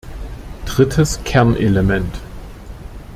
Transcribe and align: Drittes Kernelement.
Drittes 0.65 1.23
Kernelement. 1.23 2.09